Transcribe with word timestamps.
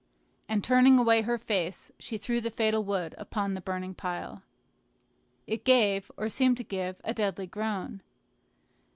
And, 0.49 0.63
turning 0.63 0.97
away 0.97 1.21
her 1.21 1.37
face, 1.37 1.91
she 1.99 2.17
threw 2.17 2.41
the 2.41 2.49
fatal 2.49 2.83
wood 2.83 3.13
upon 3.19 3.53
the 3.53 3.61
burning 3.61 3.93
pile. 3.93 4.41
It 5.45 5.63
gave, 5.63 6.09
or 6.17 6.27
seemed 6.27 6.57
to 6.57 6.63
give, 6.63 6.99
a 7.03 7.13
deadly 7.13 7.45
groan. 7.45 8.01